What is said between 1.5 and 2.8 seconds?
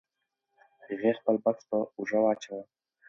په اوږه واچاوه.